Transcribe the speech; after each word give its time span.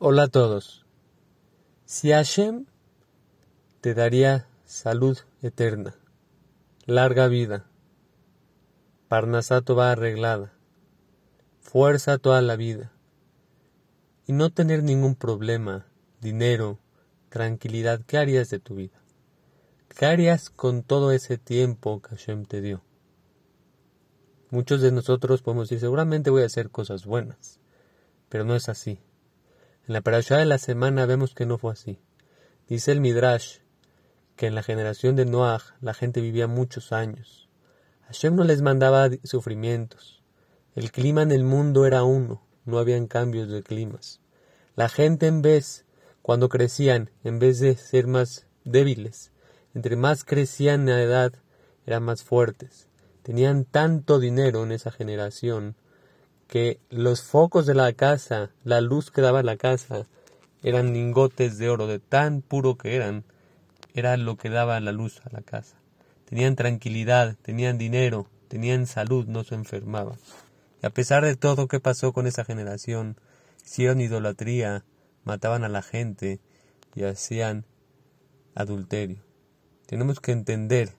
Hola 0.00 0.22
a 0.22 0.28
todos. 0.28 0.86
Si 1.84 2.12
Hashem 2.12 2.66
te 3.80 3.94
daría 3.94 4.46
salud 4.64 5.18
eterna, 5.42 5.96
larga 6.86 7.26
vida, 7.26 7.66
parnasato 9.08 9.74
va 9.74 9.90
arreglada, 9.90 10.52
fuerza 11.60 12.18
toda 12.18 12.40
la 12.42 12.54
vida, 12.54 12.92
y 14.24 14.34
no 14.34 14.50
tener 14.50 14.84
ningún 14.84 15.16
problema, 15.16 15.88
dinero, 16.20 16.78
tranquilidad, 17.28 18.00
¿qué 18.06 18.18
harías 18.18 18.50
de 18.50 18.60
tu 18.60 18.76
vida? 18.76 19.02
¿Qué 19.88 20.06
harías 20.06 20.48
con 20.48 20.84
todo 20.84 21.10
ese 21.10 21.38
tiempo 21.38 22.00
que 22.02 22.10
Hashem 22.10 22.44
te 22.44 22.60
dio? 22.60 22.82
Muchos 24.50 24.80
de 24.80 24.92
nosotros 24.92 25.42
podemos 25.42 25.68
decir, 25.68 25.80
seguramente 25.80 26.30
voy 26.30 26.44
a 26.44 26.46
hacer 26.46 26.70
cosas 26.70 27.04
buenas, 27.04 27.58
pero 28.28 28.44
no 28.44 28.54
es 28.54 28.68
así. 28.68 29.00
En 29.88 29.94
la 29.94 30.02
parashá 30.02 30.36
de 30.36 30.44
la 30.44 30.58
semana 30.58 31.06
vemos 31.06 31.32
que 31.34 31.46
no 31.46 31.56
fue 31.56 31.72
así. 31.72 31.98
Dice 32.68 32.92
el 32.92 33.00
Midrash 33.00 33.60
que 34.36 34.46
en 34.46 34.54
la 34.54 34.62
generación 34.62 35.16
de 35.16 35.24
Noah 35.24 35.62
la 35.80 35.94
gente 35.94 36.20
vivía 36.20 36.46
muchos 36.46 36.92
años. 36.92 37.48
Hashem 38.02 38.36
no 38.36 38.44
les 38.44 38.60
mandaba 38.60 39.08
sufrimientos. 39.24 40.22
El 40.74 40.92
clima 40.92 41.22
en 41.22 41.32
el 41.32 41.42
mundo 41.42 41.86
era 41.86 42.02
uno, 42.02 42.46
no 42.66 42.78
habían 42.78 43.06
cambios 43.06 43.48
de 43.48 43.62
climas. 43.62 44.20
La 44.76 44.90
gente 44.90 45.26
en 45.26 45.40
vez, 45.40 45.86
cuando 46.20 46.50
crecían, 46.50 47.10
en 47.24 47.38
vez 47.38 47.58
de 47.58 47.74
ser 47.74 48.06
más 48.06 48.46
débiles, 48.64 49.32
entre 49.74 49.96
más 49.96 50.22
crecían 50.22 50.82
en 50.82 50.96
la 50.96 51.02
edad, 51.02 51.32
eran 51.86 52.02
más 52.02 52.22
fuertes. 52.22 52.88
Tenían 53.22 53.64
tanto 53.64 54.18
dinero 54.18 54.64
en 54.64 54.72
esa 54.72 54.90
generación 54.90 55.76
que 56.48 56.80
los 56.88 57.22
focos 57.22 57.66
de 57.66 57.74
la 57.74 57.92
casa, 57.92 58.50
la 58.64 58.80
luz 58.80 59.10
que 59.10 59.20
daba 59.20 59.42
la 59.42 59.56
casa, 59.56 60.06
eran 60.62 60.92
lingotes 60.92 61.58
de 61.58 61.68
oro, 61.68 61.86
de 61.86 61.98
tan 62.00 62.40
puro 62.40 62.76
que 62.76 62.96
eran, 62.96 63.24
era 63.94 64.16
lo 64.16 64.36
que 64.36 64.48
daba 64.48 64.80
la 64.80 64.92
luz 64.92 65.20
a 65.24 65.30
la 65.30 65.42
casa. 65.42 65.76
Tenían 66.24 66.56
tranquilidad, 66.56 67.36
tenían 67.42 67.78
dinero, 67.78 68.26
tenían 68.48 68.86
salud, 68.86 69.26
no 69.26 69.44
se 69.44 69.54
enfermaban. 69.54 70.18
Y 70.82 70.86
a 70.86 70.90
pesar 70.90 71.24
de 71.24 71.36
todo, 71.36 71.68
¿qué 71.68 71.80
pasó 71.80 72.12
con 72.12 72.26
esa 72.26 72.44
generación? 72.44 73.16
Hicieron 73.64 74.00
idolatría, 74.00 74.84
mataban 75.24 75.64
a 75.64 75.68
la 75.68 75.82
gente 75.82 76.40
y 76.94 77.04
hacían 77.04 77.66
adulterio. 78.54 79.18
Tenemos 79.86 80.20
que 80.20 80.32
entender, 80.32 80.94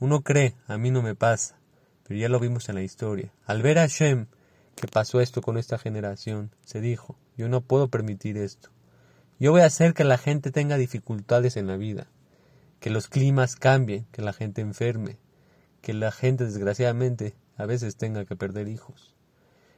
uno 0.00 0.22
cree, 0.22 0.54
a 0.66 0.76
mí 0.76 0.90
no 0.90 1.02
me 1.02 1.14
pasa, 1.14 1.58
pero 2.02 2.20
ya 2.20 2.28
lo 2.28 2.40
vimos 2.40 2.68
en 2.68 2.74
la 2.74 2.82
historia. 2.82 3.32
Al 3.46 3.62
ver 3.62 3.78
a 3.78 3.86
Shem, 3.86 4.26
que 4.74 4.88
pasó 4.88 5.20
esto 5.20 5.42
con 5.42 5.58
esta 5.58 5.78
generación. 5.78 6.50
Se 6.64 6.80
dijo, 6.80 7.16
yo 7.36 7.48
no 7.48 7.60
puedo 7.60 7.88
permitir 7.88 8.36
esto. 8.36 8.70
Yo 9.38 9.50
voy 9.50 9.62
a 9.62 9.66
hacer 9.66 9.94
que 9.94 10.04
la 10.04 10.18
gente 10.18 10.50
tenga 10.50 10.76
dificultades 10.76 11.56
en 11.56 11.66
la 11.66 11.76
vida, 11.76 12.06
que 12.80 12.90
los 12.90 13.08
climas 13.08 13.56
cambien, 13.56 14.06
que 14.12 14.22
la 14.22 14.32
gente 14.32 14.60
enferme, 14.60 15.18
que 15.80 15.94
la 15.94 16.12
gente 16.12 16.44
desgraciadamente 16.44 17.34
a 17.56 17.66
veces 17.66 17.96
tenga 17.96 18.24
que 18.24 18.36
perder 18.36 18.68
hijos, 18.68 19.14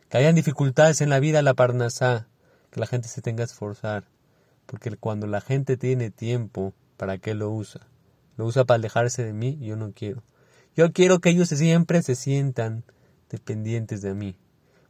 que 0.08 0.18
hayan 0.18 0.34
dificultades 0.34 1.00
en 1.00 1.08
la 1.08 1.20
vida, 1.20 1.42
la 1.42 1.54
parnasá, 1.54 2.28
que 2.70 2.80
la 2.80 2.86
gente 2.86 3.08
se 3.08 3.22
tenga 3.22 3.44
que 3.44 3.52
esforzar, 3.52 4.04
porque 4.66 4.90
cuando 4.96 5.26
la 5.26 5.40
gente 5.40 5.76
tiene 5.76 6.10
tiempo, 6.10 6.74
¿para 6.96 7.18
qué 7.18 7.34
lo 7.34 7.50
usa? 7.50 7.86
Lo 8.36 8.46
usa 8.46 8.64
para 8.64 8.76
alejarse 8.76 9.24
de 9.24 9.32
mí 9.32 9.58
yo 9.60 9.76
no 9.76 9.92
quiero. 9.92 10.22
Yo 10.76 10.92
quiero 10.92 11.20
que 11.20 11.30
ellos 11.30 11.48
siempre 11.48 12.02
se 12.02 12.16
sientan 12.16 12.84
dependientes 13.30 14.02
de 14.02 14.14
mí. 14.14 14.36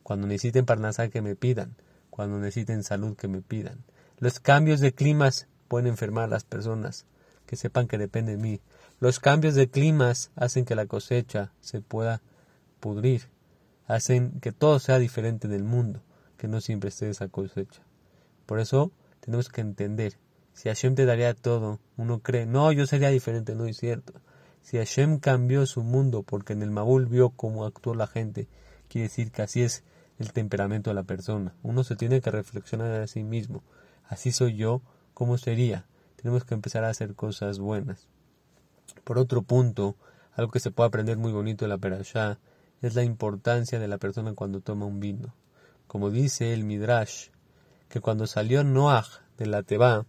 Cuando 0.05 0.27
necesiten 0.27 0.67
parnasá 0.67 1.09
que 1.09 1.23
me 1.23 1.35
pidan, 1.35 1.75
cuando 2.11 2.39
necesiten 2.39 2.85
salud 2.85 3.17
que 3.17 3.27
me 3.27 3.41
pidan. 3.41 3.85
Los 4.19 4.39
cambios 4.39 4.79
de 4.79 4.93
climas 4.93 5.49
pueden 5.67 5.89
enfermar 5.89 6.25
a 6.25 6.29
las 6.29 6.45
personas, 6.45 7.07
que 7.47 7.57
sepan 7.57 7.89
que 7.89 7.99
depende 7.99 8.33
de 8.33 8.39
mí. 8.39 8.61
Los 9.01 9.19
cambios 9.19 9.55
de 9.55 9.69
climas 9.69 10.31
hacen 10.37 10.67
que 10.67 10.77
la 10.77 10.87
cosecha 10.87 11.53
se 11.61 11.81
pueda 11.81 12.21
pudrir, 12.81 13.23
hacen 13.87 14.39
que 14.41 14.53
todo 14.53 14.79
sea 14.79 14.99
diferente 14.99 15.47
en 15.47 15.55
el 15.55 15.65
mundo, 15.65 16.03
que 16.37 16.49
no 16.49 16.61
siempre 16.61 16.91
esté 16.91 17.09
esa 17.09 17.29
cosecha. 17.29 17.83
Por 18.45 18.61
eso 18.61 18.93
tenemos 19.21 19.49
que 19.49 19.63
entender, 19.63 20.19
si 20.53 20.69
Hashem 20.69 20.95
te 20.95 21.07
daría 21.07 21.33
todo, 21.33 21.81
uno 21.97 22.21
cree, 22.21 22.45
no, 22.45 22.71
yo 22.73 22.87
sería 22.87 23.09
diferente, 23.09 23.55
no 23.55 23.65
es 23.65 23.79
cierto. 23.79 24.13
Si 24.61 24.77
Hashem 24.77 25.19
cambió 25.19 25.65
su 25.65 25.83
mundo 25.83 26.23
porque 26.23 26.53
en 26.53 26.63
el 26.63 26.71
Mabul 26.71 27.07
vio 27.07 27.31
cómo 27.31 27.65
actuó 27.65 27.95
la 27.95 28.07
gente, 28.07 28.49
quiere 28.89 29.09
decir 29.09 29.33
que 29.33 29.43
así 29.43 29.63
es 29.63 29.83
el 30.19 30.33
temperamento 30.33 30.91
de 30.91 30.95
la 30.95 31.03
persona. 31.03 31.55
Uno 31.63 31.85
se 31.85 31.97
tiene 31.97 32.21
que 32.21 32.31
reflexionar 32.31 32.93
a 33.01 33.07
sí 33.07 33.25
mismo. 33.25 33.63
Así 34.07 34.33
soy 34.33 34.57
yo, 34.57 34.83
¿cómo 35.13 35.39
sería? 35.39 35.87
Tenemos 36.17 36.45
que 36.45 36.55
empezar 36.55 36.85
a 36.85 36.91
hacer 36.91 37.15
cosas 37.15 37.59
buenas. 37.59 38.07
Por 39.05 39.19
otro 39.19 39.43
punto, 39.43 39.97
algo 40.35 40.51
que 40.51 40.61
se 40.61 40.71
puede 40.71 40.89
aprender 40.89 41.17
muy 41.17 41.33
bonito 41.33 41.65
de 41.65 41.69
la 41.69 41.79
perashá 41.79 42.39
es 42.83 42.95
la 42.95 43.03
importancia 43.03 43.79
de 43.79 43.89
la 43.89 43.99
persona 43.99 44.35
cuando 44.35 44.61
toma 44.61 44.87
un 44.87 45.01
vino. 45.01 45.35
Como 45.87 46.11
dice 46.11 46.53
el 46.53 46.65
Midrash, 46.65 47.29
que 47.89 48.01
cuando 48.01 48.27
salió 48.27 48.65
Noah 48.65 49.07
de 49.39 49.47
la 49.47 49.63
Teba, 49.63 50.07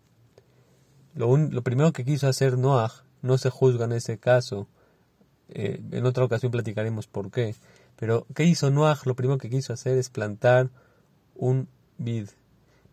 lo, 1.14 1.38
lo, 1.38 1.62
primero 1.62 1.94
que 1.94 2.04
quiso 2.06 2.28
hacer 2.28 2.58
Noah, 2.58 2.92
no 3.22 3.38
se 3.38 3.50
juzga 3.50 3.86
en 3.86 3.94
ese 3.94 4.18
caso, 4.18 4.68
eh, 5.50 5.82
en 5.92 6.06
otra 6.06 6.24
ocasión 6.24 6.52
platicaremos 6.52 7.08
por 7.08 7.32
qué, 7.32 7.56
pero, 7.96 8.26
¿qué 8.36 8.44
hizo 8.44 8.72
Noah? 8.72 9.00
Lo 9.06 9.16
primero 9.16 9.38
que 9.38 9.50
quiso 9.50 9.74
hacer 9.74 9.98
es 9.98 10.10
plantar 10.10 10.70
un 11.36 11.68
vid 11.98 12.30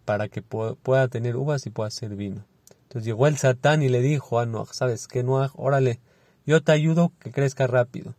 para 0.04 0.28
que 0.28 0.42
pueda 0.42 1.08
tener 1.08 1.36
uvas 1.36 1.66
y 1.66 1.70
pueda 1.70 1.88
hacer 1.88 2.14
vino. 2.16 2.44
Entonces 2.82 3.06
llegó 3.06 3.26
el 3.26 3.36
Satán 3.36 3.82
y 3.82 3.88
le 3.88 4.00
dijo 4.00 4.38
a 4.38 4.46
Noah, 4.46 4.72
¿sabes 4.72 5.08
qué, 5.08 5.22
Noah? 5.22 5.50
Órale, 5.54 6.00
yo 6.46 6.62
te 6.62 6.72
ayudo 6.72 7.12
que 7.18 7.32
crezca 7.32 7.66
rápido. 7.66 8.14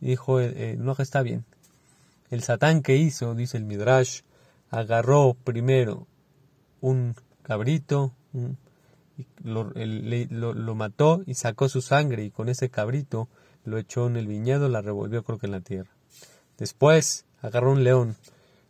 dijo, 0.00 0.40
eh, 0.40 0.52
eh, 0.54 0.76
Noah, 0.78 0.96
está 0.98 1.22
bien. 1.22 1.44
El 2.30 2.42
Satán 2.42 2.82
que 2.82 2.96
hizo, 2.96 3.34
dice 3.34 3.56
el 3.56 3.64
Midrash, 3.64 4.20
agarró 4.70 5.34
primero 5.34 6.06
un 6.80 7.14
cabrito, 7.42 8.12
lo, 9.42 9.72
lo, 9.74 10.74
mató 10.74 11.22
y 11.26 11.34
sacó 11.34 11.68
su 11.68 11.80
sangre 11.80 12.24
y 12.24 12.30
con 12.30 12.48
ese 12.48 12.70
cabrito 12.70 13.28
lo 13.64 13.78
echó 13.78 14.06
en 14.06 14.16
el 14.16 14.26
viñedo, 14.26 14.68
la 14.68 14.80
revolvió 14.80 15.24
creo 15.24 15.38
que 15.38 15.46
en 15.46 15.52
la 15.52 15.60
tierra. 15.60 15.90
Después 16.60 17.24
agarró 17.40 17.72
un 17.72 17.84
león 17.84 18.16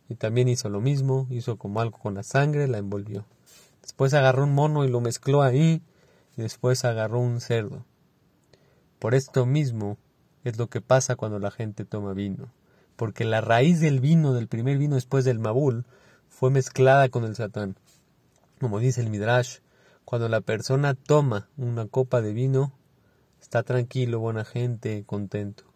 y 0.07 0.15
también 0.15 0.47
hizo 0.47 0.69
lo 0.69 0.79
mismo, 0.79 1.27
hizo 1.29 1.57
como 1.57 1.81
algo 1.81 1.99
con 1.99 2.15
la 2.15 2.23
sangre, 2.23 2.69
la 2.69 2.77
envolvió. 2.77 3.25
Después 3.81 4.13
agarró 4.13 4.45
un 4.45 4.55
mono 4.55 4.85
y 4.85 4.87
lo 4.87 5.01
mezcló 5.01 5.41
ahí 5.41 5.81
y 6.37 6.41
después 6.41 6.85
agarró 6.85 7.19
un 7.19 7.41
cerdo. 7.41 7.83
Por 8.97 9.13
esto 9.13 9.45
mismo 9.45 9.97
es 10.45 10.57
lo 10.57 10.67
que 10.67 10.79
pasa 10.79 11.17
cuando 11.17 11.37
la 11.37 11.51
gente 11.51 11.83
toma 11.83 12.13
vino, 12.13 12.53
porque 12.95 13.25
la 13.25 13.41
raíz 13.41 13.81
del 13.81 13.99
vino, 13.99 14.33
del 14.33 14.47
primer 14.47 14.77
vino 14.77 14.95
después 14.95 15.25
del 15.25 15.39
Mabul, 15.39 15.85
fue 16.29 16.49
mezclada 16.49 17.09
con 17.09 17.25
el 17.25 17.35
Satán. 17.35 17.75
Como 18.61 18.79
dice 18.79 19.01
el 19.01 19.09
Midrash, 19.09 19.57
cuando 20.05 20.29
la 20.29 20.39
persona 20.39 20.93
toma 20.93 21.49
una 21.57 21.87
copa 21.87 22.21
de 22.21 22.31
vino, 22.31 22.71
está 23.41 23.63
tranquilo, 23.63 24.19
buena 24.19 24.45
gente, 24.45 25.03
contento. 25.05 25.70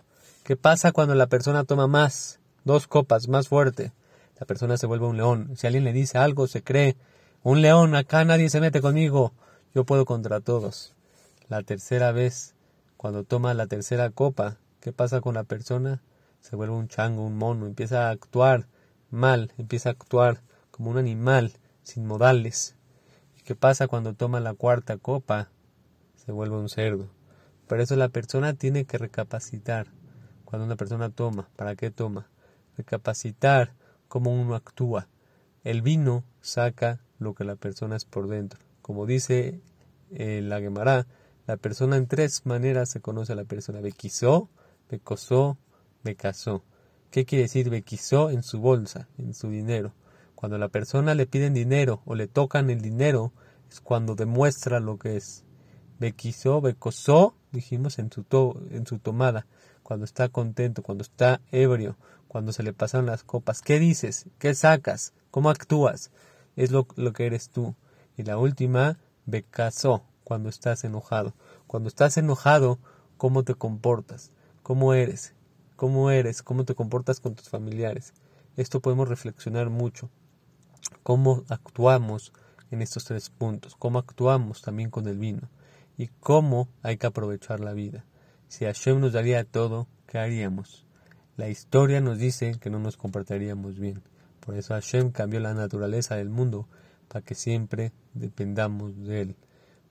¿Qué 0.45 0.55
pasa 0.55 0.91
cuando 0.91 1.15
la 1.15 1.25
persona 1.25 1.63
toma 1.63 1.87
más? 1.87 2.39
Dos 2.65 2.87
copas, 2.87 3.27
más 3.27 3.47
fuerte. 3.47 3.93
La 4.39 4.45
persona 4.45 4.77
se 4.77 4.85
vuelve 4.85 5.07
un 5.07 5.17
león. 5.17 5.49
Si 5.55 5.65
alguien 5.65 5.83
le 5.83 5.91
dice 5.91 6.19
algo, 6.19 6.45
se 6.45 6.61
cree. 6.61 6.97
Un 7.41 7.63
león, 7.63 7.95
acá 7.95 8.23
nadie 8.25 8.51
se 8.51 8.61
mete 8.61 8.79
conmigo. 8.79 9.33
Yo 9.73 9.85
puedo 9.85 10.05
contra 10.05 10.41
todos. 10.41 10.93
La 11.47 11.63
tercera 11.63 12.11
vez, 12.11 12.53
cuando 12.95 13.23
toma 13.23 13.55
la 13.55 13.65
tercera 13.65 14.11
copa, 14.11 14.57
¿qué 14.81 14.93
pasa 14.93 15.19
con 15.19 15.33
la 15.33 15.45
persona? 15.45 16.03
Se 16.41 16.55
vuelve 16.55 16.75
un 16.75 16.89
chango, 16.89 17.25
un 17.25 17.39
mono, 17.39 17.65
empieza 17.65 18.07
a 18.07 18.11
actuar 18.11 18.67
mal, 19.09 19.51
empieza 19.57 19.89
a 19.89 19.93
actuar 19.93 20.43
como 20.69 20.91
un 20.91 20.99
animal, 20.99 21.53
sin 21.81 22.05
modales. 22.05 22.75
¿Y 23.35 23.41
qué 23.41 23.55
pasa 23.55 23.87
cuando 23.87 24.13
toma 24.13 24.39
la 24.41 24.53
cuarta 24.53 24.97
copa? 24.97 25.49
Se 26.23 26.31
vuelve 26.31 26.55
un 26.55 26.69
cerdo. 26.69 27.09
Por 27.65 27.79
eso 27.79 27.95
la 27.95 28.09
persona 28.09 28.53
tiene 28.53 28.85
que 28.85 28.99
recapacitar 28.99 29.87
cuando 30.45 30.65
una 30.65 30.75
persona 30.75 31.09
toma, 31.09 31.49
¿para 31.55 31.75
qué 31.75 31.91
toma? 31.91 32.29
Recapacitar 32.77 33.73
cómo 34.07 34.31
uno 34.31 34.55
actúa. 34.55 35.07
El 35.63 35.81
vino 35.81 36.23
saca 36.41 37.01
lo 37.19 37.33
que 37.33 37.43
la 37.43 37.55
persona 37.55 37.95
es 37.95 38.05
por 38.05 38.27
dentro. 38.27 38.59
Como 38.81 39.05
dice 39.05 39.61
eh, 40.11 40.41
la 40.43 40.59
Gemara, 40.59 41.07
la 41.47 41.57
persona 41.57 41.97
en 41.97 42.07
tres 42.07 42.45
maneras 42.45 42.89
se 42.89 43.01
conoce 43.01 43.33
a 43.33 43.35
la 43.35 43.45
persona. 43.45 43.81
Bequizó, 43.81 44.49
becosó, 44.89 45.57
becasó. 46.03 46.63
¿Qué 47.09 47.25
quiere 47.25 47.43
decir 47.43 47.69
bequizó? 47.69 48.29
En 48.29 48.43
su 48.43 48.59
bolsa, 48.59 49.07
en 49.17 49.33
su 49.33 49.49
dinero. 49.49 49.93
Cuando 50.35 50.57
la 50.57 50.69
persona 50.69 51.15
le 51.15 51.25
piden 51.25 51.53
dinero 51.53 52.01
o 52.05 52.13
le 52.13 52.27
tocan 52.27 52.69
el 52.69 52.81
dinero, 52.81 53.31
es 53.69 53.81
cuando 53.81 54.15
demuestra 54.15 54.79
lo 54.79 54.99
que 54.99 55.17
es. 55.17 55.43
Bequizó, 55.97 56.61
becosó, 56.61 57.35
dijimos 57.51 57.99
en 57.99 58.11
su, 58.11 58.23
to 58.23 58.61
en 58.69 58.85
su 58.85 58.99
tomada 58.99 59.47
cuando 59.85 60.03
está 60.03 60.29
contento, 60.29 60.81
cuando 60.81 61.03
está 61.03 61.41
ebrio, 61.51 61.95
cuando 62.27 62.51
se 62.51 62.63
le 62.63 62.73
pasan 62.73 63.05
las 63.05 63.23
copas. 63.23 63.61
¿Qué 63.61 63.77
dices? 63.77 64.25
¿Qué 64.39 64.55
sacas? 64.55 65.13
¿Cómo 65.29 65.51
actúas? 65.51 66.09
es 66.55 66.71
lo, 66.71 66.87
que 66.87 67.27
eres 67.27 67.49
tú. 67.49 67.75
Y 68.17 68.23
la 68.23 68.39
última, 68.39 68.97
Bekasó, 69.27 70.03
cuando 70.23 70.49
estás 70.49 70.83
enojado. 70.85 71.35
Cuando 71.67 71.87
estás 71.87 72.17
enojado, 72.17 72.79
¿cómo 73.17 73.43
te 73.43 73.53
comportas? 73.53 74.31
¿Cómo 74.63 74.95
eres? 74.95 75.35
¿Cómo 75.75 76.09
eres? 76.09 76.41
¿Cómo 76.41 76.65
te 76.65 76.73
comportas 76.73 77.19
con 77.19 77.35
tus 77.35 77.49
familiares? 77.49 78.15
Esto 78.57 78.79
podemos 78.79 79.07
reflexionar 79.07 79.69
mucho. 79.69 80.09
¿Cómo 81.03 81.43
actuamos 81.47 82.33
en 82.71 82.81
estos 82.81 83.05
tres 83.05 83.29
puntos? 83.29 83.75
¿Cómo 83.75 83.99
actuamos 83.99 84.63
también 84.63 84.89
con 84.89 85.07
el 85.07 85.19
vino? 85.19 85.47
¿Y 85.95 86.07
cómo 86.07 86.69
hay 86.81 86.97
que 86.97 87.05
aprovechar 87.05 87.59
la 87.59 87.73
vida? 87.73 88.03
Si 88.47 88.65
Hashem 88.65 88.99
nos 88.99 89.13
daría 89.13 89.43
todo, 89.43 89.87
¿qué 90.07 90.19
haríamos? 90.19 90.85
La 91.35 91.49
historia 91.49 91.99
nos 91.99 92.19
dice 92.19 92.57
que 92.59 92.69
no 92.69 92.79
nos 92.79 92.95
comportaríamos 92.95 93.79
bien. 93.79 94.03
Por 94.39 94.55
eso 94.55 94.73
Hashem 94.73 95.11
cambió 95.11 95.39
la 95.39 95.53
naturaleza 95.53 96.15
del 96.15 96.29
mundo 96.29 96.67
para 97.07 97.25
que 97.25 97.35
siempre 97.35 97.91
dependamos 98.13 99.03
de 99.03 99.21
él. 99.21 99.35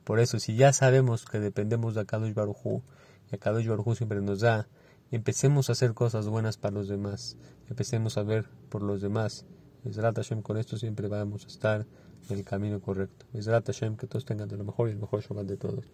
Por 0.05 0.21
eso, 0.21 0.39
si 0.39 0.55
ya 0.55 0.73
sabemos 0.73 1.25
que 1.25 1.41
dependemos 1.41 1.95
de 1.95 2.03
Akadosh 2.03 2.33
Baruj 2.33 2.83
y 3.31 3.35
Akadosh 3.35 3.67
Baruj 3.67 3.97
siempre 3.97 4.21
nos 4.21 4.41
da, 4.41 4.69
empecemos 5.11 5.69
a 5.69 5.73
hacer 5.73 5.93
cosas 5.93 6.29
buenas 6.29 6.57
para 6.57 6.75
los 6.75 6.89
demás, 6.89 7.37
empecemos 7.69 8.17
a 8.19 8.23
ver 8.23 8.49
por 8.69 8.83
los 8.83 9.03
demás. 9.03 9.45
Besrat 9.83 10.17
Hashem, 10.17 10.43
con 10.43 10.57
esto 10.57 10.79
siempre 10.79 11.09
vamos 11.09 11.45
a 11.45 11.49
estar 11.49 11.87
en 12.31 12.39
el 12.39 12.45
camino 12.45 12.81
correcto. 12.81 13.27
Besrat 13.33 13.67
Hashem, 13.67 13.97
que 13.97 14.07
todos 14.07 14.25
tengan 14.25 14.49
lo 14.49 14.65
mejor 14.65 14.89
y 14.89 14.93
el 14.93 14.99
mejor 14.99 15.21
Shabbat 15.23 15.47
de 15.47 15.57
todos. 15.57 15.85